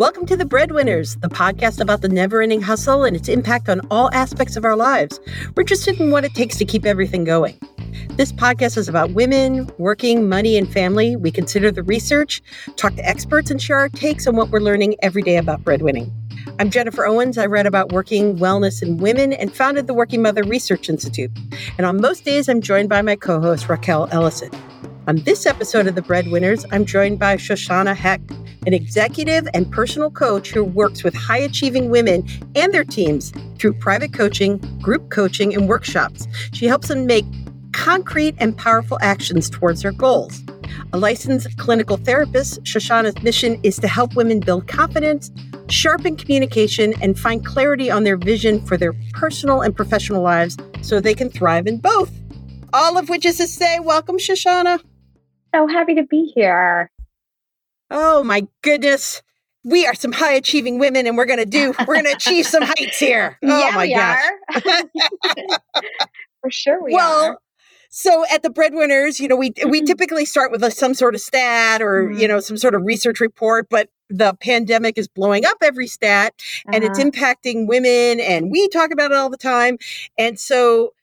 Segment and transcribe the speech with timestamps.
[0.00, 3.82] Welcome to The Breadwinners, the podcast about the never ending hustle and its impact on
[3.90, 5.20] all aspects of our lives.
[5.54, 7.60] We're interested in what it takes to keep everything going.
[8.12, 11.16] This podcast is about women, working, money, and family.
[11.16, 12.42] We consider the research,
[12.76, 16.10] talk to experts, and share our takes on what we're learning every day about breadwinning.
[16.58, 17.36] I'm Jennifer Owens.
[17.36, 21.30] I read about working, wellness, and women and founded the Working Mother Research Institute.
[21.76, 24.50] And on most days, I'm joined by my co host, Rachael Ellison.
[25.06, 28.30] On this episode of The Breadwinners, I'm joined by Shoshanna Hecht,
[28.66, 33.72] an executive and personal coach who works with high achieving women and their teams through
[33.72, 36.28] private coaching, group coaching, and workshops.
[36.52, 37.24] She helps them make
[37.72, 40.42] concrete and powerful actions towards their goals.
[40.92, 45.30] A licensed clinical therapist, Shoshanna's mission is to help women build confidence,
[45.70, 51.00] sharpen communication, and find clarity on their vision for their personal and professional lives so
[51.00, 52.12] they can thrive in both.
[52.74, 54.80] All of which is to say, welcome, Shoshanna.
[55.54, 56.90] So happy to be here.
[57.90, 59.22] Oh my goodness.
[59.64, 62.46] We are some high achieving women and we're going to do, we're going to achieve
[62.46, 63.38] some heights here.
[63.44, 64.22] Oh yeah, my we gosh.
[66.40, 66.96] For sure we are.
[66.96, 67.38] well, are.
[67.90, 69.86] so at the breadwinners, you know, we we Mhm.
[69.86, 72.28] typically start with a, some sort of stat or you Mhm.
[72.28, 76.32] know some sort of research report, but the pandemic is blowing up every stat
[76.72, 77.10] and it's Uh-huh.
[77.10, 79.76] impacting women, and we talk about it all the time.
[80.16, 80.94] And so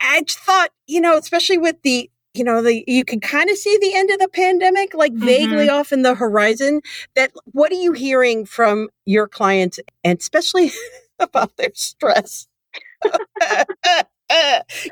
[0.00, 3.56] I just thought, you know, especially with the you know the you can kind of
[3.56, 6.80] see the end of the pandemic like vaguely off in the horizon
[7.14, 10.70] that what are you hearing from your clients and especially
[11.18, 12.46] about their stress?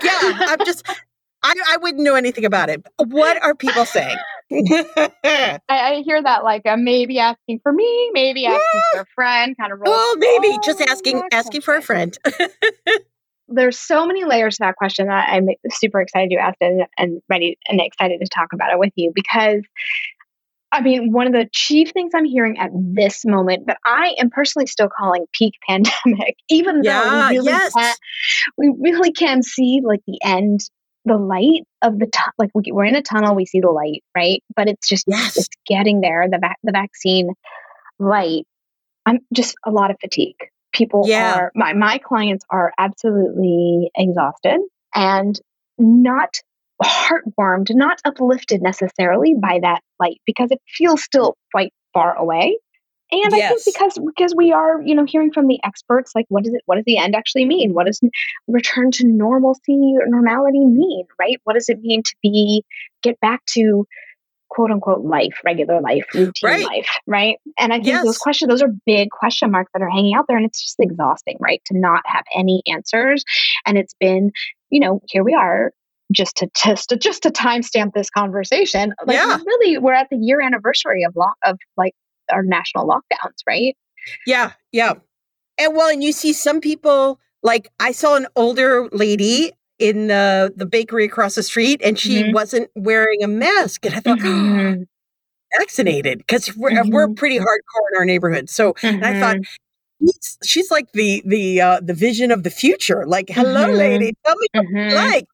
[0.02, 0.86] Yeah i'm just
[1.42, 2.86] I, I wouldn't know anything about it.
[2.98, 4.16] What are people saying?
[4.52, 9.56] I, I hear that like uh, maybe asking for me, maybe asking for a friend,
[9.56, 9.92] kind of roll.
[9.92, 12.16] oh maybe just asking asking for a friend
[13.48, 17.20] There's so many layers to that question that I'm super excited you asked it and
[17.28, 19.62] ready and excited to talk about it with you because
[20.74, 24.30] I mean, one of the chief things I'm hearing at this moment that I am
[24.30, 27.72] personally still calling peak pandemic, even Yeah, though we really yes.
[27.76, 27.94] can,
[28.56, 30.60] we really can see like the end,
[31.04, 34.02] the light of the tu- like we, we're in a tunnel, we see the light,
[34.16, 34.42] right?
[34.56, 36.26] But it's just yes it's getting there.
[36.30, 37.34] The vac- the vaccine
[37.98, 38.46] light.
[39.04, 40.36] I'm just a lot of fatigue.
[40.72, 41.34] People Yeah.
[41.34, 44.60] are my my clients are absolutely exhausted
[44.94, 45.40] and
[45.78, 46.34] not
[46.82, 52.58] heartwarmed, not uplifted necessarily by that light because it feels still quite far away.
[53.12, 56.44] And I think because because we are, you know, hearing from the experts, like what
[56.44, 57.74] does it what does the end actually mean?
[57.74, 58.00] What does
[58.48, 61.38] return to normalcy or normality mean, right?
[61.44, 62.64] What does it mean to be
[63.02, 63.86] get back to
[64.54, 66.64] quote unquote life, regular life, routine Right.
[66.66, 67.36] life, right?
[67.58, 68.04] And I think Yes.
[68.04, 70.76] those questions, those are big question marks that are hanging out there, and it's just
[70.78, 71.62] exhausting, right?
[71.66, 73.24] To not have any answers,
[73.66, 74.30] and it's been,
[74.70, 75.72] you know, here we are,
[76.12, 78.92] just to just to just to timestamp this conversation.
[79.06, 79.38] Like, Yeah.
[79.46, 81.94] really, we're at the year anniversary of law of like
[82.30, 83.74] our national lockdowns, right?
[84.26, 84.94] Yeah, yeah.
[85.58, 89.52] And well, and you see some people like I saw an older lady
[89.82, 92.32] in the the bakery across the street and she Mhm.
[92.34, 94.86] wasn't wearing a mask and I thought Mhm.
[95.58, 97.16] vaccinated because we're we're Mhm.
[97.16, 98.50] pretty hardcore in our neighborhood.
[98.50, 99.36] So and I thought
[100.00, 103.06] she's, she's like the the uh the vision of the future.
[103.06, 103.76] Like, hello Mhm.
[103.78, 105.26] lady, tell me what you like.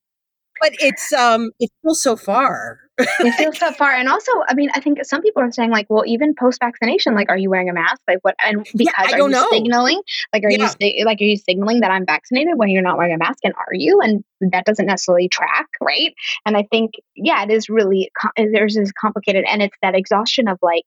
[0.61, 2.81] But it's um it's still so far.
[2.99, 3.91] It feels so far.
[3.93, 7.15] And also i mean i think some people are saying like well even post vaccination
[7.15, 8.01] like are you wearing a mask?
[8.07, 9.47] Like what and Yeah, because I are don't you know.
[9.51, 10.01] signaling?
[10.33, 10.73] Like are Yeah.
[10.81, 13.39] you like are you signaling that i'm vaccinated when you're not wearing a mask?
[13.45, 14.01] And are you?
[14.01, 16.13] And that doesn't necessarily track right?
[16.47, 20.49] And i think yeah it is really com- there's this complicated and it's that exhaustion
[20.49, 20.85] of like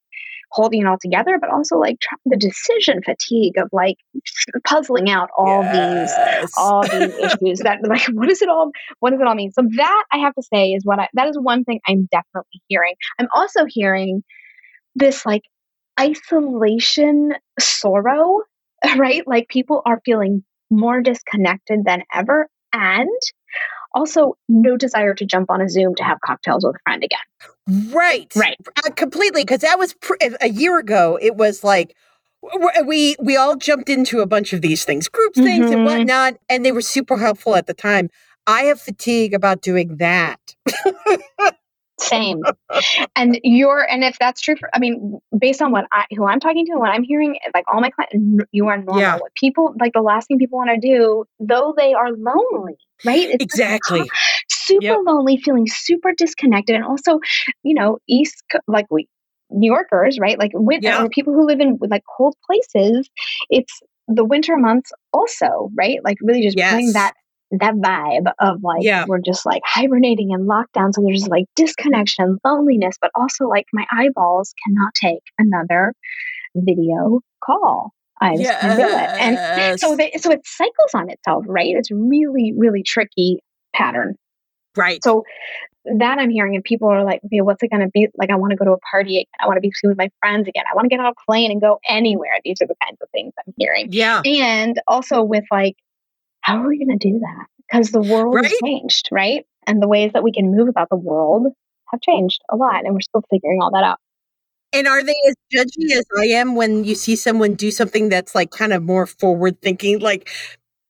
[0.52, 3.96] holding it all together but also like the decision fatigue of like
[4.64, 6.12] puzzling out all these
[6.56, 8.70] all these issues that like what does it all
[9.00, 9.52] what does it all mean?
[9.52, 12.62] So that i have to say is what i that is one thing i'm definitely
[12.68, 12.94] hearing.
[13.18, 14.22] I'm also hearing
[14.94, 15.42] this like
[15.98, 18.42] isolation sorrow
[18.96, 19.26] right?
[19.26, 23.08] Like people are feeling more disconnected than ever and
[23.94, 27.18] also no desire to jump on a zoom to have cocktails with a friend again
[27.92, 28.30] Right.
[28.34, 28.56] Right.
[28.84, 29.42] Uh, completely.
[29.44, 31.16] Because that was pr- a year ago.
[31.22, 31.94] It was like
[32.84, 35.84] we we all jumped into a bunch of these things, groups things and Mhm.
[35.84, 38.10] whatnot, and they were super helpful at the time.
[38.48, 40.40] I have fatigue about doing that.
[42.00, 42.40] same
[43.16, 46.40] and you're and if that's true for i mean based on what i who i'm
[46.40, 48.16] talking to and what i'm hearing like all my clients
[48.50, 49.18] you are normal Yeah.
[49.18, 53.26] What people like the last thing people want to do though they are lonely right
[53.28, 54.08] it's like Exactly.
[54.48, 54.98] super Yep.
[55.06, 57.18] lonely feeling super disconnected and also
[57.62, 59.08] you know east like we
[59.50, 61.06] new yorkers right like with Yeah.
[61.10, 63.08] people who live in like cold places
[63.50, 67.12] it's the winter months also right like really just bring that
[67.60, 69.04] that vibe of like Yeah.
[69.06, 73.84] we're just like hibernating in lockdown so there's like disconnection loneliness but also like my
[73.92, 75.92] eyeballs cannot take another
[76.54, 77.92] video call.
[78.22, 78.90] I can do it.
[78.90, 81.74] And so, they, so it cycles on itself, right?
[81.76, 83.42] It's really, really tricky
[83.74, 84.16] pattern.
[84.76, 85.02] Right.
[85.02, 85.24] So
[85.84, 88.08] that I'm hearing, and people are like, okay, what's it going to be?
[88.16, 89.26] Like, I want to go to a party again.
[89.40, 90.64] I want to be with my friends again.
[90.70, 92.30] I want to get on a plane and go anywhere.
[92.44, 93.88] These are the kinds of things I'm hearing.
[93.90, 94.22] yeah.
[94.24, 95.74] And also with like,
[96.40, 97.46] how are we going to do that?
[97.70, 99.44] Because the world has changed, right?
[99.66, 101.46] And the ways that we can move about the world
[101.90, 102.84] have changed a lot.
[102.84, 103.98] And we're still figuring all that out.
[104.72, 108.34] And are they as judgy as I am when you see someone do something that's
[108.34, 110.00] like kind of more forward thinking?
[110.00, 110.30] Like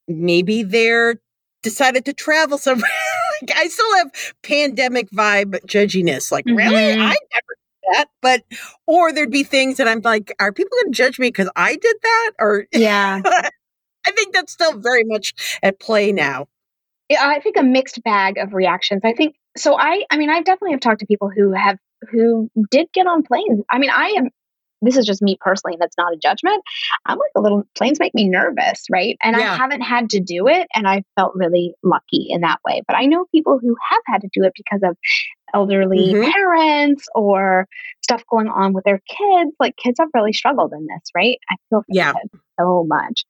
[0.09, 1.17] maybe they're
[1.63, 2.91] decided to travel somewhere.
[3.43, 4.13] like I still have
[4.43, 6.31] pandemic vibe judginess.
[6.33, 6.95] Like, really?
[6.95, 7.01] Mhm.
[7.01, 7.17] I never
[7.57, 8.07] did that.
[8.21, 8.43] But
[8.87, 11.97] or there'd be things that I'm like, are people gonna judge me because I did
[12.03, 12.31] that?
[12.39, 13.21] Or Yeah.
[14.07, 16.47] I think that's still very much at play now.
[17.09, 19.03] Yeah, I think a mixed bag of reactions.
[19.05, 19.79] I think so.
[19.79, 21.79] I, I mean, I definitely have talked to people who have
[22.11, 23.63] who did get on planes.
[23.71, 24.29] I mean, I am.
[24.85, 26.61] This is just me personally, and that's not a judgment.
[27.07, 29.17] I'm like a little planes make me nervous, right?
[29.23, 29.53] And Yeah.
[29.53, 32.83] I haven't had to do it, and I felt really lucky in that way.
[32.89, 34.97] But I know people who have had to do it because of
[35.55, 36.33] elderly Mhm.
[36.33, 37.69] parents or
[38.03, 39.53] stuff going on with their kids.
[39.61, 41.39] Like kids have really struggled in this, right?
[41.49, 42.15] I feel Yeah.
[42.59, 43.25] so much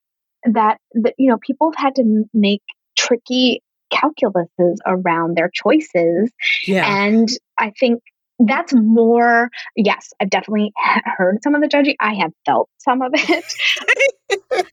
[0.44, 2.62] that, that you know people have had to m- make
[2.96, 3.60] tricky
[3.92, 6.32] calculuses around their choices
[6.66, 7.06] Yeah.
[7.06, 7.28] and
[7.58, 8.00] i think
[8.38, 10.72] that's more yes i've definitely
[11.16, 14.66] heard some of the judging i have felt some of it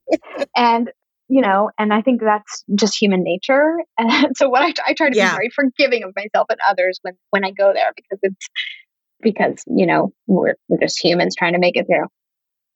[0.56, 0.91] and
[1.27, 5.09] you know and i think that's just human nature and so what i, I try
[5.09, 5.31] to Yeah.
[5.31, 8.47] be very forgiving of myself and others when when i go there because it's
[9.21, 12.07] because you know we're, we're just humans trying to make it through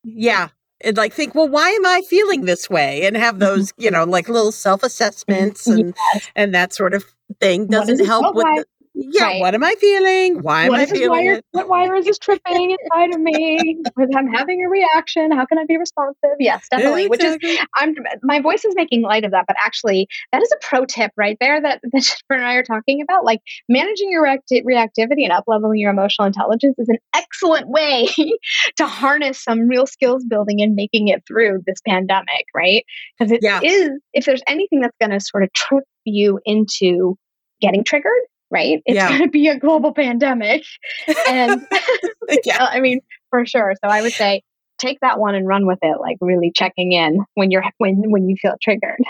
[0.03, 0.50] Yeah.
[0.85, 3.06] And like think, well, why am I feeling this way?
[3.06, 3.39] And have mm-hmm.
[3.45, 6.30] those, you know, like little self assessments and Yes.
[6.35, 7.06] and that sort of
[7.39, 8.65] thing doesn't help with the,
[8.95, 9.40] yeah, Right.
[9.42, 10.42] what am I feeling?
[10.44, 11.34] Why am What I feeling wire?
[11.36, 11.45] it?
[11.51, 13.81] What wire is this tripping inside of me?
[14.16, 15.31] I'm having a reaction.
[15.31, 16.31] How can I be responsive?
[16.40, 17.07] Yes, definitely.
[17.07, 17.38] Which is
[17.75, 21.12] I'm my voice is making light of that, but actually that is a pro tip
[21.18, 23.25] right there that, that Jennifer and I are talking about.
[23.25, 28.07] Like managing your reacti- reactivity and up leveling your emotional intelligence is an excellent way
[28.78, 32.86] to harness some real skills building and making it through this pandemic, right?
[33.18, 33.42] Because it is
[33.90, 33.90] Yeah.
[34.13, 37.18] if there's anything that's going to sort of trip you into
[37.62, 38.12] getting triggered,
[38.54, 38.82] right?
[38.86, 39.10] It's Yeah.
[39.10, 40.64] going to be a global pandemic,
[41.28, 41.62] and
[42.46, 42.66] yeah.
[42.72, 43.74] I mean, for sure.
[43.84, 44.44] So I would say
[44.80, 48.30] take that one and run with it, like really checking in when you're when when
[48.30, 49.02] you feel triggered.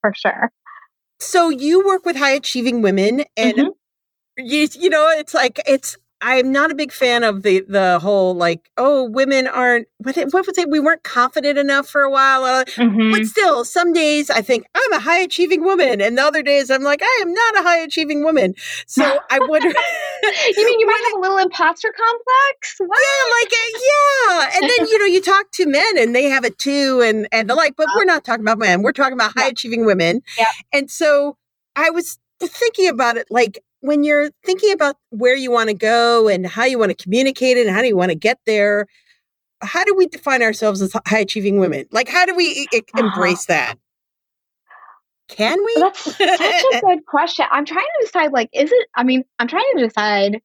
[0.00, 0.50] for sure.
[1.20, 3.68] So you work with high achieving women and Mhm.
[4.38, 8.34] you, you know, it's like it's I'm not a big fan of the the whole
[8.34, 10.68] like, oh, women aren't what what was it?
[10.68, 12.44] We weren't confident enough for a while.
[12.44, 13.12] Uh, Mhm.
[13.12, 16.70] But still, some days I think I'm a high achieving woman, and the other days
[16.70, 18.54] I'm like, I am not a high achieving woman.
[18.86, 19.68] So I wonder.
[19.68, 22.74] you mean you might have a little imposter complex?
[22.78, 22.98] What?
[22.98, 26.44] Yeah, like uh, yeah, and then you know you talk to men and they have
[26.44, 29.32] it too, and and they're like, but we're not talking about men, we're talking about
[29.36, 30.22] high achieving women.
[30.36, 30.46] Yeah.
[30.72, 31.36] And so
[31.76, 36.28] I was thinking about it, like when you're thinking about where you want to go
[36.28, 38.86] and how you want to communicate it and how do you want to get there.
[39.60, 41.86] How do we define ourselves as high achieving women?
[41.90, 43.06] Like, how do we e- Uh-huh.
[43.06, 43.76] embrace that?
[45.28, 45.74] Can we?
[45.76, 47.44] That's such a good question.
[47.50, 48.32] I'm trying to decide.
[48.32, 48.88] Like, is it?
[48.94, 50.40] I mean, I'm trying to decide.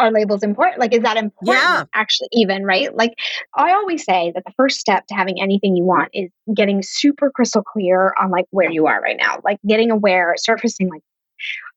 [0.00, 0.78] Are labels important?
[0.78, 1.56] Like, is that important?
[1.60, 1.84] Yeah.
[1.92, 2.94] Actually, even right?
[2.94, 3.14] Like,
[3.56, 7.32] I always say that the first step to having anything you want is getting super
[7.32, 9.40] crystal clear on like where you are right now.
[9.42, 10.88] Like, getting aware, surfacing.
[10.88, 11.02] Like,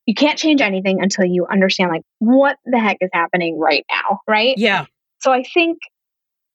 [0.06, 4.20] you can't change anything until you understand like what the heck is happening right now,
[4.28, 4.54] right?
[4.58, 4.86] yeah.
[5.20, 5.78] So I think,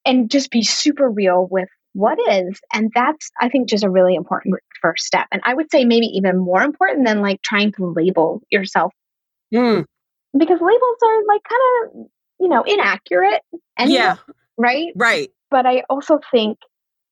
[0.05, 2.59] and just be super real with what is.
[2.73, 5.27] And that's, I think, just a really important first step.
[5.31, 8.93] And I would say maybe even more important than like trying to label yourself
[9.53, 9.85] Mm,
[10.37, 12.07] because labels are like kind of,
[12.39, 13.41] you know, inaccurate.
[13.77, 14.17] And yeah.
[14.57, 14.91] right.
[14.95, 15.29] Right.
[15.49, 16.57] But I also think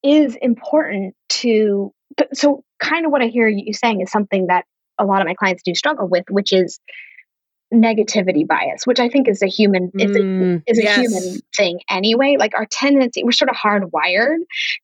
[0.03, 1.93] is important to,
[2.33, 4.65] so kind of what I hear you saying is something that
[4.99, 6.79] a lot of my clients do struggle with, which is
[7.73, 10.95] negativity bias, which I think is a human, it's a Mm, is a yes.
[10.95, 12.37] human thing anyway.
[12.39, 14.37] Like our tendency, we're sort of hardwired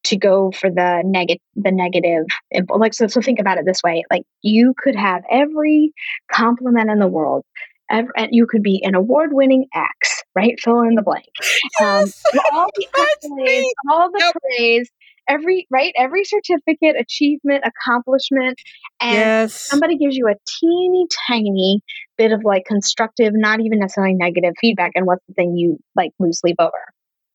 [0.06, 2.26] to go for the negative, the negative.
[2.70, 5.94] Like so, so think about it this way: like you could have every
[6.32, 7.44] compliment in the world,
[7.90, 10.60] and you could be an award-winning X, right?
[10.60, 11.26] Fill in the blank.
[11.82, 12.14] Um,
[12.54, 14.34] all the accolades, all the Yep.
[14.58, 14.90] praise,
[15.32, 18.60] every right, every certificate, achievement, accomplishment,
[19.00, 19.54] and yes.
[19.54, 21.82] somebody gives you a teeny tiny
[22.18, 26.12] bit of like constructive, not even necessarily negative feedback, and what's the thing you like
[26.20, 26.72] lose sleep over?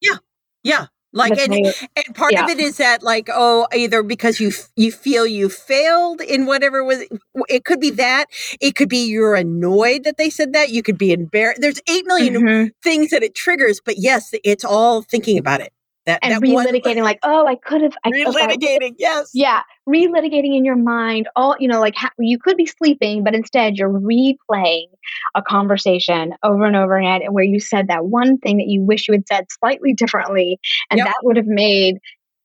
[0.01, 0.17] Yeah.
[0.63, 0.87] Yeah.
[1.13, 5.27] Like and, and part of it is that like oh either because you you feel
[5.27, 7.05] you failed in whatever was
[7.49, 8.27] it could be that
[8.61, 12.05] it could be you're annoyed that they said that you could be embarrassed there's 8
[12.07, 12.71] million Mhm.
[12.83, 15.73] things that it triggers but yes it's all thinking about it
[16.07, 17.95] That, and that relitigating, one, like, oh, I could have.
[18.07, 19.31] Relitigating, yes.
[19.35, 23.35] Yeah, relitigating in your mind all you know, like ha- you could be sleeping, but
[23.35, 24.87] instead you're replaying
[25.35, 29.09] a conversation over and over again, where you said that one thing that you wish
[29.09, 30.61] you had said slightly differently,
[30.91, 31.07] and Yep.
[31.09, 31.97] that would have made,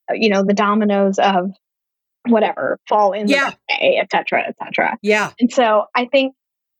[0.09, 1.51] uh, you know, the dominoes of
[2.27, 3.51] whatever fall in Yeah.
[3.51, 4.97] the way, et cetera, et cetera.
[5.03, 5.31] Yeah.
[5.39, 6.33] And so I think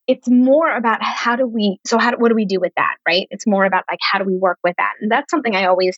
[0.08, 2.96] it's more about how do we so how do, what do we do with that
[3.08, 5.66] right it's more about like how do we work with that and that's something i
[5.66, 5.96] always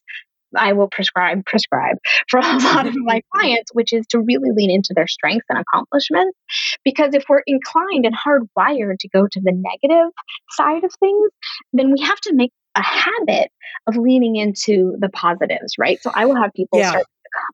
[0.57, 1.97] i will prescribe prescribe
[2.29, 5.59] for a lot of my clients which is to really lean into their strengths and
[5.59, 6.37] accomplishments.
[6.83, 10.11] Because if we're inclined and hardwired to go to the negative
[10.51, 11.29] side of things
[11.73, 13.49] then we have to make a habit
[13.87, 15.99] of leaning into the positives right?
[16.01, 16.89] So i will have people Yeah.
[16.89, 17.05] start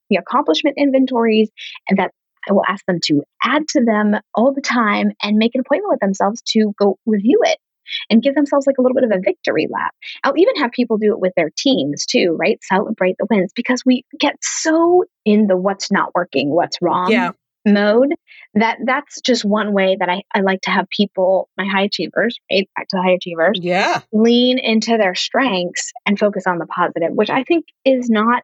[0.09, 1.49] the accomplishment inventories
[1.87, 2.11] and that
[2.49, 5.91] I will ask them to add to them all the time and make an appointment
[5.91, 7.57] with themselves to go review it
[8.09, 9.93] and give themselves like a little bit of a victory lap.
[10.23, 12.59] I'll even have people do it with their teams too, right?
[12.63, 17.31] Celebrate the wins because we get so in the what's not working, what's wrong Yeah.
[17.65, 18.13] mode
[18.55, 22.37] that that's just one way that I, I like to have people, my high achievers,
[22.51, 22.67] right?
[22.75, 23.99] Back to the high achievers, Yeah.
[24.11, 28.43] lean into their strengths and focus on the positive, which I think is not.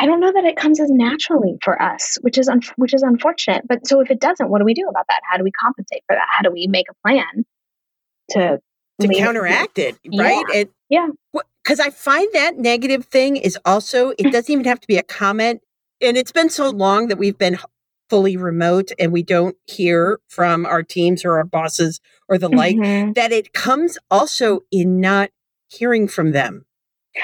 [0.00, 3.02] I don't know that it comes as naturally for us, which is un- which is
[3.02, 3.68] unfortunate.
[3.68, 5.20] But so if it doesn't, what do we do about that?
[5.30, 6.26] How do we compensate for that?
[6.28, 7.44] How do we make a plan
[8.30, 8.60] to
[9.00, 10.44] To counteract it, right?
[10.52, 10.60] Yeah.
[10.60, 11.08] It, Yeah.
[11.62, 15.02] Because I find that negative thing is also, it doesn't even have to be a
[15.02, 15.62] comment.
[16.00, 17.58] And it's been so long that we've been
[18.08, 22.76] fully remote and we don't hear from our teams or our bosses or the like,
[22.76, 23.14] Mhm.
[23.14, 25.30] that it comes also in not
[25.68, 26.64] hearing from them.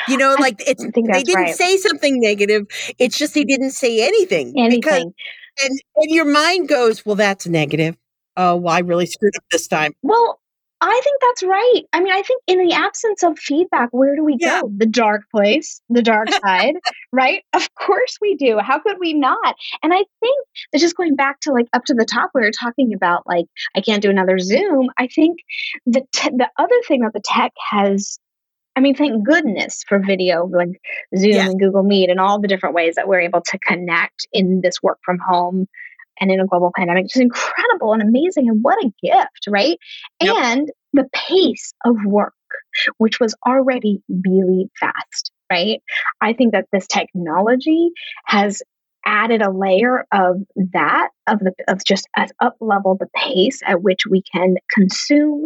[0.09, 1.55] You know, like it's they didn't right.
[1.55, 2.67] say something negative.
[2.99, 4.53] It's just they didn't say anything.
[4.69, 7.97] Because and, and your mind goes, well, that's negative.
[8.37, 9.93] Oh, well, I really screwed up this time.
[10.03, 10.41] Well,
[10.81, 11.83] I think that's right.
[11.93, 14.61] I mean, I think in the absence of feedback, where do we Yeah.
[14.61, 14.71] go?
[14.77, 16.75] The dark place, the dark side,
[17.13, 17.43] right?
[17.55, 18.59] Of course we do.
[18.59, 19.57] How could we not?
[19.83, 22.51] And I think that just going back to like up to the top, we were
[22.51, 24.89] talking about like I can't do another Zoom.
[24.99, 25.39] I think
[25.87, 28.19] the te- the other thing that the tech has.
[28.79, 30.69] I mean, thank goodness for video like
[31.17, 31.49] Zoom Yes.
[31.51, 34.83] and Google Meet and all the different ways that we're able to connect in this
[34.83, 35.67] work from home
[36.21, 37.07] and in a global pandemic.
[37.07, 38.49] It's incredible and amazing.
[38.49, 39.79] And what a gift, right?
[40.23, 40.35] Yep.
[40.37, 42.33] And the pace of work,
[42.99, 45.81] which was already really fast, right?
[46.21, 47.91] I think that this technology
[48.25, 48.63] has
[49.09, 50.43] added a layer of
[50.73, 55.45] that of the of just as up level the pace at which we can consume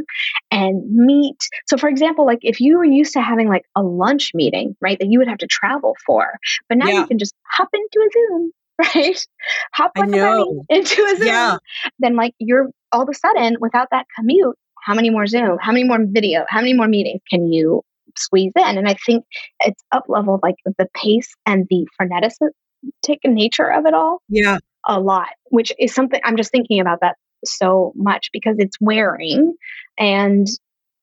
[0.51, 1.37] and meet
[1.69, 4.99] so for example like if you were used to having like a lunch meeting right
[4.99, 6.39] that you would have to travel for
[6.71, 7.01] but now Yeah.
[7.01, 8.51] you can just hop into a zoom
[8.95, 9.27] right
[9.75, 10.65] hop I like a bunny know.
[10.69, 11.57] into a zoom Yeah.
[11.99, 15.73] then like you're all of a sudden without that commute how many more zoom how
[15.73, 17.83] many more video how many more meetings can you
[18.17, 19.25] squeeze in and i think
[19.61, 24.59] it's up leveled like the pace and the frenetic nature of it all Yeah.
[24.87, 29.55] a lot which is something i'm just thinking about that so much because it's wearing
[29.99, 30.47] and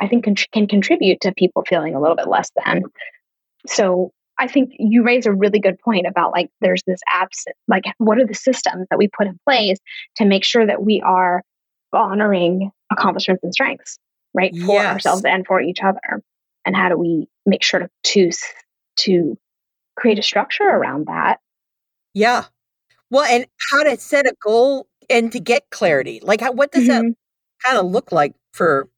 [0.02, 2.84] i think con- can contribute to people feeling a little bit less than
[3.68, 7.84] so i think you raise a really good point about like there's this absent like
[7.98, 9.78] what are the systems that we put in place
[10.16, 11.44] to make sure that we are
[11.94, 13.98] honoring accomplishments and strengths
[14.34, 14.94] right for Yes.
[14.94, 16.22] ourselves and for each other
[16.66, 18.32] and how do we make sure to to
[18.98, 19.38] to
[19.96, 21.40] create a structure around that
[22.14, 22.46] Yeah.
[23.10, 26.20] Well, and how to set a goal and to get clarity.
[26.24, 27.16] Like, how, what does that Mhm.
[27.66, 28.90] kind of look like for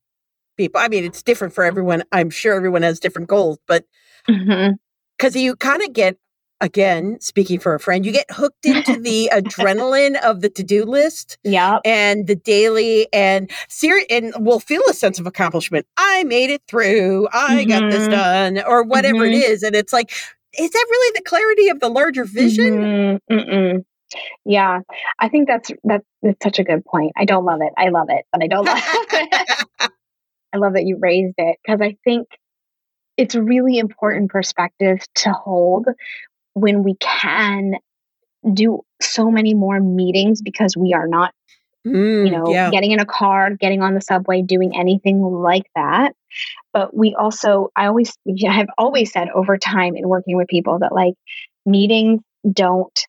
[0.58, 0.82] people?
[0.82, 2.04] I mean, it's different for everyone.
[2.12, 3.86] I'm sure everyone has different goals, but
[4.28, 4.78] Mhm.
[5.20, 6.18] Because you kind of get,
[6.62, 10.86] again, speaking for a friend, you get hooked into the adrenaline of the to do
[10.86, 15.86] list yeah and the daily and ser- and will feel a sense of accomplishment.
[15.98, 17.28] I made it through.
[17.34, 18.12] I got this Mhm.
[18.12, 19.52] done, or whatever it Mhm.
[19.52, 19.64] is.
[19.64, 20.12] And it's like,
[20.58, 22.66] is that really the clarity of the larger vision?
[22.66, 23.86] Mhm, mm-mm.
[24.46, 24.80] Yeah,
[25.20, 27.12] I think that's that, that's such a good point.
[27.18, 27.72] I don't love it.
[27.78, 28.78] I love it, but I don't love
[29.14, 29.48] it.
[30.54, 32.28] I love that you raised it because I think
[33.20, 35.88] it's a really important perspective to hold
[36.54, 37.74] when we can
[38.54, 41.34] do so many more meetings because we are not
[41.88, 42.70] Mm, you know, yeah.
[42.72, 46.14] getting in a car, getting on the subway, doing anything like that.
[46.74, 50.80] But we also, I always, I have always said over time in working with people
[50.80, 51.14] that like
[51.66, 52.22] meetings
[52.52, 53.00] don't,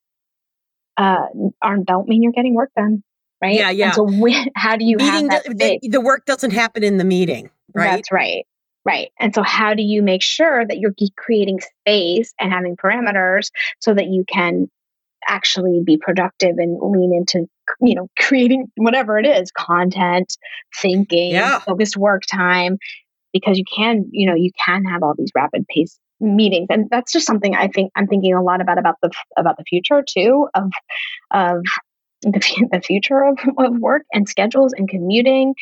[0.96, 1.26] uh,
[1.60, 3.02] aren't don't mean you're getting work done,
[3.42, 3.56] right?
[3.56, 3.86] Yeah, yeah.
[3.86, 6.84] And so when, how do you meeting have that the, the, the work doesn't happen
[6.84, 7.96] in the meeting, right?
[7.96, 8.46] That's right.
[8.84, 9.10] Right.
[9.18, 13.92] And so, how do you make sure that you're creating space and having parameters so
[13.94, 14.70] that you can
[15.28, 17.46] actually be productive and lean into,
[17.80, 20.34] you know, creating whatever it is content,
[20.80, 21.58] thinking, Yeah.
[21.60, 22.78] focused work time
[23.32, 27.12] because you can, you know, you can have all these rapid pace meetings and that's
[27.12, 30.46] just something i think i'm thinking a lot about about the about the future too
[30.54, 30.70] of
[31.30, 31.62] of
[32.22, 35.54] the, the future of, of work and schedules and commuting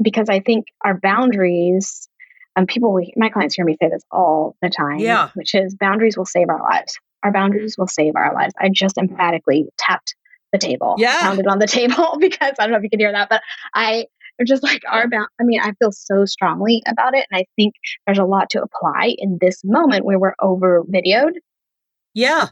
[0.00, 2.08] because i think our boundaries
[2.56, 6.16] and people my clients hear me say this all the time yeah which is boundaries
[6.16, 10.14] will save our lives our boundaries will save our lives i just emphatically tapped
[10.52, 13.12] the table yeah pounded on the table because i don't know if you can hear
[13.12, 13.42] that but
[13.74, 14.06] i
[14.44, 15.28] just like our bound.
[15.40, 17.26] I mean, I feel so strongly about it.
[17.30, 17.74] And I think
[18.06, 21.34] there's a lot to apply in this moment where we're over videoed.
[22.14, 22.48] Yeah.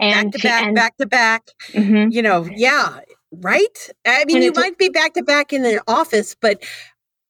[0.00, 1.42] And back to back, and, back to back.
[1.72, 2.10] Mm-hmm.
[2.10, 3.00] You know, yeah.
[3.30, 3.90] Right.
[4.06, 6.64] I mean, And you might be back to back in the office, but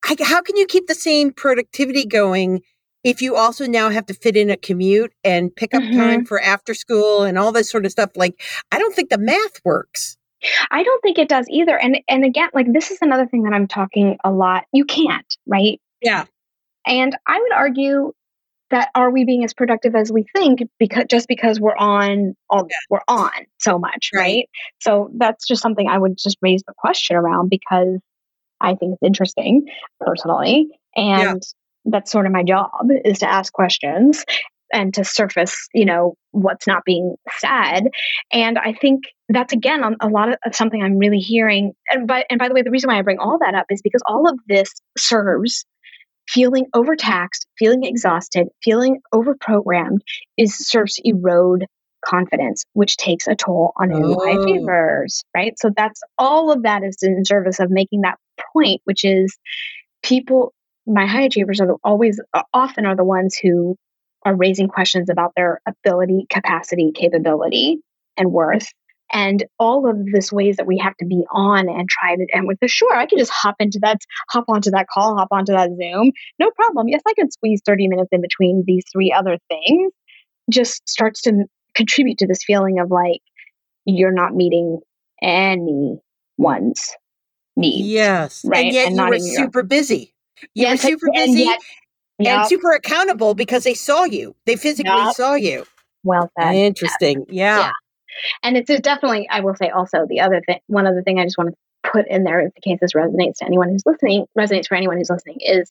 [0.02, 2.62] how can you keep the same productivity going
[3.04, 5.96] if you also now have to fit in a commute and pick up Mhm.
[5.96, 8.10] time for after school and all this sort of stuff?
[8.16, 8.40] Like,
[8.72, 10.16] I don't think the math works.
[10.70, 11.76] I don't think it does either.
[11.78, 14.64] And and again, like this is another thing that I'm talking a lot.
[14.72, 15.80] You can't, right?
[16.00, 16.24] Yeah.
[16.86, 18.12] And I would argue
[18.70, 22.68] that are we being as productive as we think because just because we're on all
[22.90, 24.20] we're on so much, Right.
[24.22, 24.48] right?
[24.80, 27.98] So that's just something I would just raise the question around because
[28.60, 29.66] I think it's interesting
[30.00, 30.68] personally.
[30.96, 31.42] And
[31.84, 32.70] that's sort of my job
[33.04, 34.24] is to ask questions
[34.72, 37.84] and to surface, you know, what's not being said.
[38.32, 41.72] And I think that's again on a lot of, of something I'm really hearing.
[41.90, 43.80] And by and by the way, the reason why I bring all that up is
[43.82, 45.64] because all of this serves
[46.28, 50.00] feeling overtaxed, feeling exhausted, feeling overprogrammed
[50.36, 51.64] is serves to erode
[52.04, 54.42] confidence, which takes a toll on new high Oh.
[54.42, 55.58] achievers, right?
[55.58, 58.18] So that's all of that is in service of making that
[58.52, 59.36] point, which is
[60.02, 60.52] people,
[60.86, 62.20] my high achievers are always
[62.52, 63.76] often are the ones who
[64.24, 67.78] are raising questions about their ability, capacity, capability,
[68.16, 68.68] and worth.
[69.10, 72.46] And all of this ways that we have to be on and try to, and
[72.46, 75.52] with the sure, I can just hop into that, hop onto that call, hop onto
[75.52, 76.88] that Zoom, no problem.
[76.88, 79.92] Yes, I can squeeze 30 minutes in between these three other things.
[80.50, 83.20] Just starts to contribute to this feeling of like
[83.86, 84.80] you're not meeting
[85.22, 86.90] anyone's
[87.58, 87.86] needs.
[87.88, 88.44] Yes.
[88.46, 90.14] Right, And yet and you were super busy.
[90.54, 91.58] You Yes, were super and busy yet-
[92.18, 94.34] and Yep, super accountable because they saw you.
[94.46, 95.14] They physically Yep.
[95.14, 95.64] saw you.
[96.04, 96.54] well said.
[96.54, 97.26] Interesting.
[97.28, 97.58] Yeah.
[97.58, 97.70] Yeah.
[98.42, 101.36] And it's definitely, I will say also the other thing, one other thing I just
[101.36, 104.74] want to put in there, in case this resonates to anyone who's listening, resonates for
[104.76, 105.70] anyone who's listening, is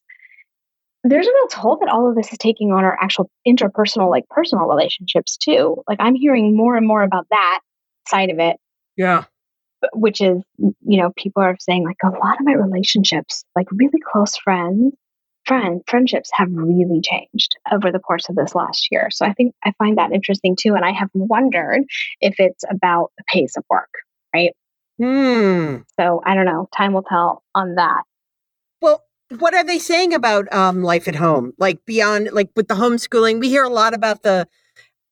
[1.04, 4.28] there's a real toll that all of this is taking on our actual interpersonal, like
[4.30, 5.82] personal relationships too.
[5.88, 7.60] Like I'm hearing more and more about that
[8.08, 8.58] side of it,
[8.96, 9.24] Yeah.
[9.94, 14.00] Which is, you know, people are saying like a lot of my relationships, like really
[14.12, 14.94] close friends,
[15.46, 19.10] friend friendships have really changed over the course of this last year.
[19.12, 20.76] So I think I find that interesting too.
[20.76, 21.84] And I have wondered
[22.20, 23.90] if it's about the pace of work,
[24.36, 24.52] right?
[25.00, 25.78] Hmm.
[26.00, 26.68] So I don't know.
[26.76, 28.04] Time will tell on that.
[28.82, 29.04] Well,
[29.40, 31.54] what are they saying about um, life at home?
[31.58, 34.48] Like beyond, like with the homeschooling, we hear a lot about the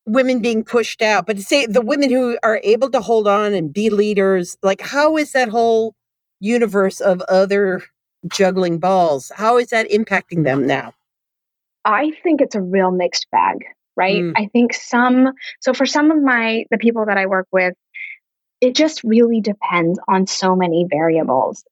[0.05, 3.53] women being pushed out, but to say the women who are able to hold on
[3.53, 5.95] and be leaders, like how is that whole
[6.39, 7.81] universe of other
[8.27, 9.31] juggling balls?
[9.35, 10.93] How is that impacting them now?
[11.83, 13.57] I think it's a real mixed bag,
[13.95, 14.21] right?
[14.21, 14.33] Mm.
[14.35, 17.73] I think some, so for some of my, the people that I work with,
[18.61, 21.63] it just really depends on so many variables.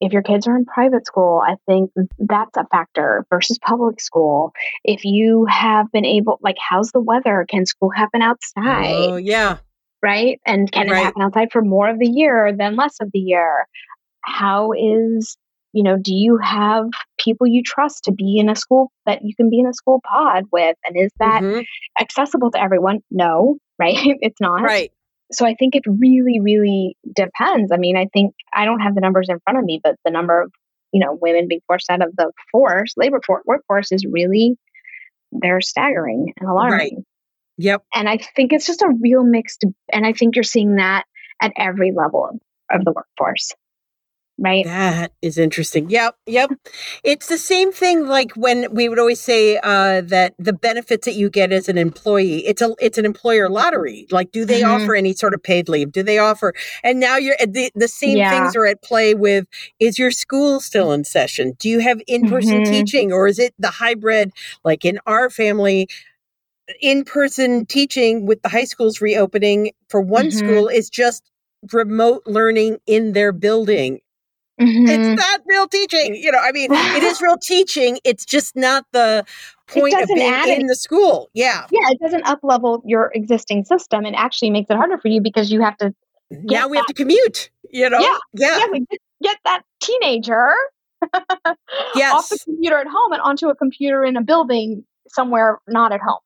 [0.00, 4.52] If your kids are in private school, I think that's a factor versus public school.
[4.84, 7.44] If you have been able, like, how's the weather?
[7.48, 8.94] Can school happen outside?
[9.10, 9.58] Oh, yeah.
[10.02, 10.40] right?
[10.46, 11.00] And can Right.
[11.00, 13.66] it happen outside for more of the year than less of the year?
[14.20, 15.36] How is,
[15.72, 16.86] you know, do you have
[17.18, 20.00] people you trust to be in a school that you can be in a school
[20.08, 20.76] pod with?
[20.86, 21.64] And is that Mhm.
[22.00, 23.00] accessible to everyone?
[23.10, 23.96] No, right?
[24.20, 24.62] it's not.
[24.62, 24.92] Right.
[25.32, 27.70] So I think it really, really depends.
[27.72, 30.10] I mean, I think I don't have the numbers in front of me, but the
[30.10, 30.52] number of,
[30.92, 34.56] you know, women being forced out of the force, labor for- workforce is really,
[35.32, 37.04] they're staggering and alarming
[37.58, 37.82] Yep.
[37.92, 39.64] and I think it's just a real mixed.
[39.92, 41.04] And I think you're seeing that
[41.42, 43.52] at every level of, of the workforce,
[44.38, 44.64] right?
[44.64, 45.88] That is interesting.
[45.88, 46.50] Yep, yep.
[47.04, 51.14] It's the same thing like when we would always say uh, that the benefits that
[51.14, 54.06] you get as an employee, it's a it's an employer lottery.
[54.10, 54.74] Like, do they Mhm.
[54.74, 55.92] offer any sort of paid leave?
[55.92, 56.54] Do they offer?
[56.82, 58.28] And now you're the the same Yeah.
[58.30, 59.46] things are at play with
[59.78, 61.52] is your school still in session?
[61.60, 62.64] Do you have in person Mhm.
[62.64, 64.32] teaching or is it the hybrid?
[64.64, 65.88] Like in our family,
[66.80, 70.32] in person teaching with the high schools reopening for one Mhm.
[70.32, 71.22] school is just
[71.72, 74.00] remote learning in their building
[74.60, 74.88] Mhm.
[74.88, 76.14] it's not real teaching.
[76.14, 77.98] You know, I mean, it is real teaching.
[78.04, 79.24] It's just not the
[79.68, 81.28] point of being in any- the school.
[81.34, 81.66] Yeah.
[81.70, 84.04] yeah, it doesn't up level your existing system.
[84.04, 85.94] and actually makes it harder for you because you have to
[86.30, 87.50] now we have to commute.
[87.70, 87.98] You know.
[88.00, 88.16] Yeah.
[88.34, 88.58] Yeah.
[88.58, 88.86] yeah, we
[89.22, 90.52] get, that teenager
[91.94, 92.12] yes.
[92.14, 96.00] off the computer at home and onto a computer in a building somewhere not at
[96.00, 96.18] home.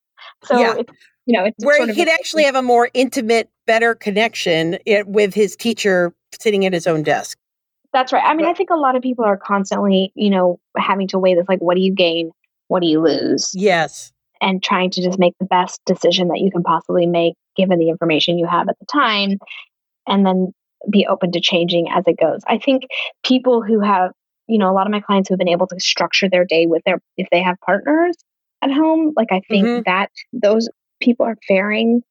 [0.45, 0.75] So Yeah.
[0.79, 0.93] it's
[1.27, 5.07] you know it's Where sort he could actually have a more intimate, better connection it,
[5.07, 7.39] with his teacher sitting at his own desk.
[7.93, 8.25] That's right.
[8.25, 11.35] I mean, I think a lot of people are constantly, you know, having to weigh
[11.35, 12.31] this like, what do you gain?
[12.69, 13.51] What do you lose?
[13.55, 14.13] Yes.
[14.41, 17.91] And trying to just make the best decision that you can possibly make given the
[17.91, 19.39] information you have at the time.
[20.07, 20.53] And then
[20.91, 22.41] be open to changing as it goes.
[22.47, 22.85] I think
[23.25, 24.11] people who have,
[24.49, 26.67] you know, a lot of my clients who have been able to structure their day
[26.67, 28.17] with their, if they have partners
[28.63, 29.85] at home, like I think Mhm.
[29.85, 30.69] that those
[31.01, 32.03] people are faring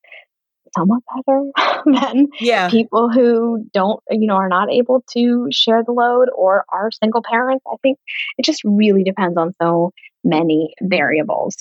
[0.75, 1.51] somewhat better
[1.86, 2.69] than Yeah.
[2.69, 7.21] people who don't you know are not able to share the load or are single
[7.23, 7.97] parents i think
[8.38, 9.91] it just really depends on so
[10.23, 11.55] many variables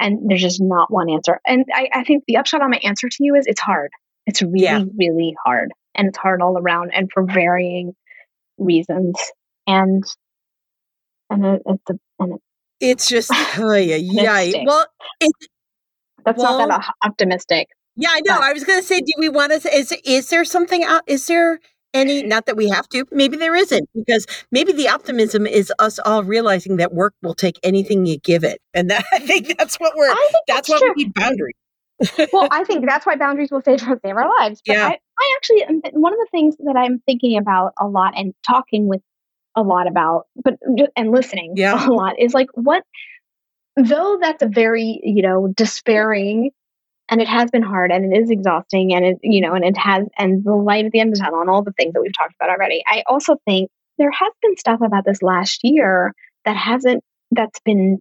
[0.00, 3.08] and there's just not one answer and i, I think the upshot on my answer
[3.08, 3.90] to you is it's hard
[4.26, 4.84] it's really Yeah.
[4.96, 7.94] really hard and it's hard all around and for varying
[8.58, 9.16] reasons
[9.66, 10.04] and
[11.30, 12.40] and it, it's a, and it,
[12.80, 14.62] It's just, oh, yeah, yeah.
[14.64, 14.86] Well,
[15.20, 15.32] it,
[16.24, 18.34] that's not that optimistic yeah, I know.
[18.36, 19.68] But- I was going to say, do we want to?
[19.74, 21.02] Is is there something out?
[21.06, 21.60] Is there
[21.94, 22.22] any?
[22.22, 23.04] Not that we have to.
[23.10, 27.58] Maybe there isn't, because maybe the optimism is us all realizing that work will take
[27.62, 30.10] anything you give it, and that, I think that's what we're.
[30.10, 31.54] i think That's that's, what true we need boundaries.
[32.32, 34.60] well, I think that's why boundaries will save, save our lives.
[34.66, 34.88] But Yeah.
[34.88, 38.34] I, I actually, um, one of the things that I'm thinking about a lot and
[38.46, 39.00] talking with
[39.54, 40.58] a lot about, but
[40.94, 41.88] and listening Yeah.
[41.88, 42.82] a lot is like what,
[43.76, 46.50] though that's a very, you know, despairing
[47.08, 49.76] and it has been hard and it is exhausting and it, you know, and it
[49.76, 52.02] has, and the light at the end of the tunnel and all the things that
[52.02, 52.82] we've talked about already.
[52.86, 56.12] I also think there has been stuff about this last year
[56.44, 57.98] that hasn't, that's been,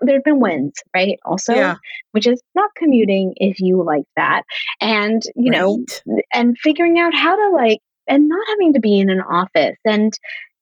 [0.00, 1.18] there have been wins, right?
[1.24, 1.76] Also, Yeah.
[2.12, 4.42] which is not commuting if you like that
[4.80, 5.84] and you know
[6.32, 10.12] and figuring out how to like and not having to be in an office and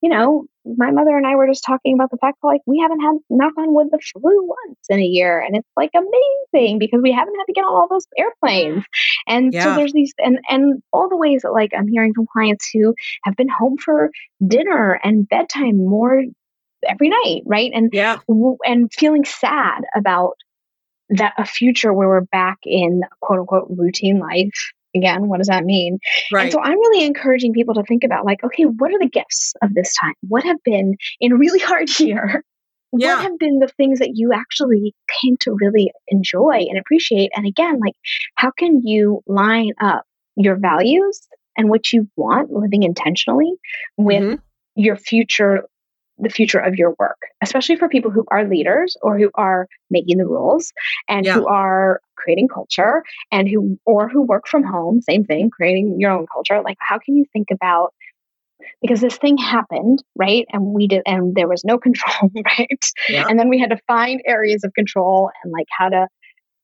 [0.03, 2.79] you know my mother and i were just talking about the fact that like we
[2.79, 6.79] haven't had knock on wood the flu once in a year and it's like amazing
[6.79, 8.85] because we haven't had to get on all those airplanes.
[9.27, 12.69] And so there's these and and all the ways that like i'm hearing from clients
[12.73, 14.11] who have been home for
[14.47, 16.23] dinner and bedtime more
[16.89, 17.71] every night right?
[17.75, 18.19] And Yeah.
[18.29, 20.35] and feeling sad about
[21.11, 25.65] that a future where we're back in quote unquote routine life again what does that
[25.65, 25.99] mean
[26.33, 26.45] Right.
[26.45, 29.55] and so i'm really encouraging people to think about like okay what are the gifts
[29.63, 32.45] of this time what have been in a really hard year
[32.93, 33.15] Yeah.
[33.17, 37.47] what have been the things that you actually came to really enjoy and appreciate and
[37.47, 37.95] again like
[38.37, 40.05] how can you line up
[40.37, 41.21] your values
[41.57, 43.53] and what you want living intentionally
[43.97, 44.41] with Mhm.
[44.77, 45.65] your future
[46.19, 50.19] the future of your work especially for people who are leaders or who are making
[50.19, 50.73] the rules
[51.09, 51.35] and Yeah.
[51.35, 56.13] who are creating culture and who or who work from home same thing creating your
[56.13, 57.93] own culture like how can you think about
[58.81, 63.27] because this thing happened right and we did and there was no control right Yeah.
[63.29, 66.07] and then we had to find areas of control and like how to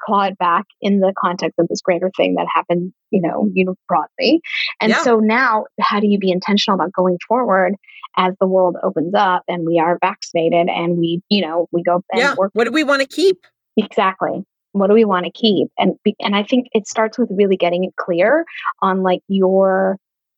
[0.04, 3.64] claw it back in the context of this greater thing that happened you know you
[3.64, 4.40] know broadly
[4.80, 5.02] and Yeah.
[5.02, 7.74] so now how do you be intentional about going forward
[8.16, 12.02] as the world opens up and we are vaccinated and we you know we go
[12.12, 12.34] and yeah.
[12.36, 13.38] work What do we want to keep?
[13.76, 17.28] exactly what do we want to keep and be, and i think it starts with
[17.32, 18.44] really getting it clear
[18.82, 19.96] on like your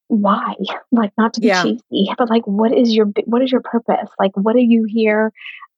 [0.08, 0.54] why
[0.92, 1.62] like not to be Yeah.
[1.62, 5.32] cheesy but like what is your what is your purpose like what are you here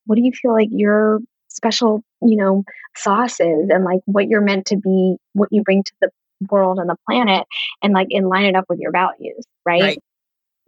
[0.06, 2.64] what do you feel like your special you know
[2.96, 6.10] sauces and like what you're meant to be what you bring to the
[6.50, 7.46] world and the planet
[7.82, 9.98] and like and line it up with your values right, Right.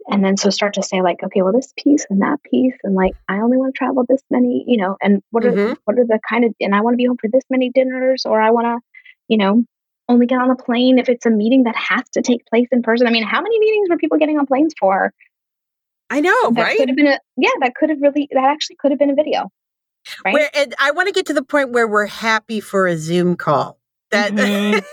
[0.07, 2.95] and then so start to say like okay well this piece and that piece and
[2.95, 5.75] like i only want to travel this many you know and what are Mhm.
[5.85, 8.25] what are the kind of and i want to be home for this many dinners
[8.25, 8.79] or i want to
[9.27, 9.63] you know
[10.07, 12.81] only get on a plane if it's a meeting that has to take place in
[12.83, 15.11] person i mean how many meetings were people getting on planes for
[16.09, 16.77] I know, that right?
[16.77, 19.15] could have been a yeah that could have really that actually could have been a
[19.15, 19.49] video
[20.23, 22.97] right Where and I want to get to the point where we're happy for a
[22.97, 23.79] Zoom call.
[24.11, 24.83] That Mhm.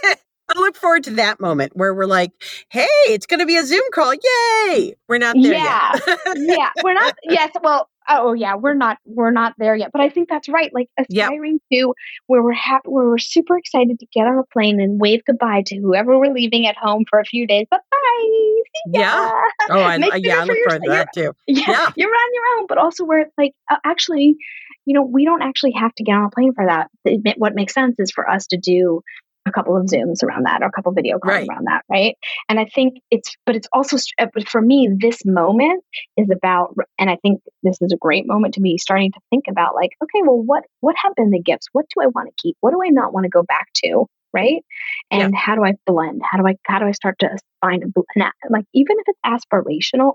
[0.54, 2.32] I look forward to that moment where we're like,
[2.68, 4.12] "Hey, it's going to be a Zoom call!
[4.12, 5.98] Yay!" We're not there Yeah.
[6.06, 6.18] yet.
[6.36, 10.08] yeah we're not yes well oh yeah we're not we're not there yet but i
[10.08, 11.28] think that's right like Yep.
[11.30, 11.94] aspiring to
[12.26, 15.62] where we're happy where we're super excited to get on a plane and wave goodbye
[15.66, 19.30] to whoever we're leaving at home for a few days bye bye Yeah.
[19.70, 21.32] Oh, I- yeah, I look forward to that too.
[21.46, 21.90] yeah, Yeah.
[21.96, 24.36] you're on your own, but also where it's like, uh, actually,
[24.86, 26.90] you know, we don't actually have to get on a plane for that.
[27.04, 29.02] It what makes sense is for us to do
[29.44, 31.48] a couple of Zooms around that or a couple video calls Right.
[31.48, 32.16] around that, right?
[32.48, 35.82] And I think it's, but it's also, uh, but for me, this moment
[36.16, 39.46] is about, and I think this is a great moment to be starting to think
[39.50, 41.66] about like, okay, well, what, what have been the gifts?
[41.72, 42.56] What do I want to keep?
[42.60, 44.06] What do I not want to go back to?
[44.32, 44.64] Right.
[45.10, 45.26] Yeah.
[45.26, 46.22] And how do I blend?
[46.24, 48.02] How do I, how do I start to find a, bl-
[48.48, 50.12] like, even if it's aspirational,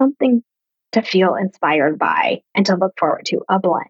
[0.00, 0.42] something
[0.94, 3.88] to feel inspired by and to look forward to a blend.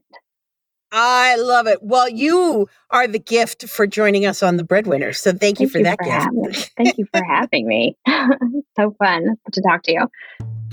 [0.97, 1.83] I love it.
[1.83, 5.19] Well, you are the gift for joining us on the breadwinners.
[5.19, 6.73] So thank, thank you for you that for gift.
[6.77, 7.97] thank you for having me.
[8.77, 10.09] so fun to talk to you.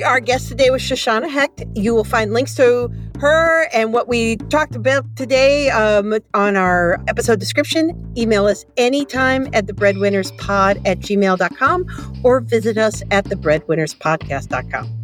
[0.06, 1.64] Our guest today was Shoshanna Hecht.
[1.74, 7.00] You will find links to her and what we talked about today um, on our
[7.08, 8.14] episode description.
[8.16, 15.01] Email us anytime at thebreadwinnerspod at gmail.com or visit us at thebreadwinnerspodcast.com.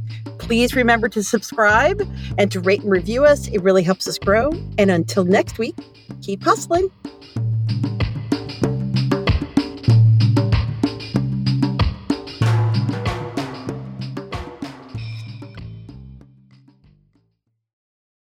[0.47, 2.01] Please remember to subscribe
[2.37, 3.49] and to rate and review us.
[3.49, 4.49] It really helps us grow.
[4.77, 5.75] And until next week,
[6.21, 6.89] keep hustling.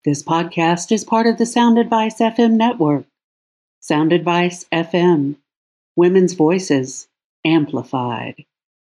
[0.07, 3.05] This podcast is part of the Sound Advice FM network.
[3.81, 5.37] Sound Advice FM,
[5.95, 7.07] women's voices
[7.45, 8.47] amplified.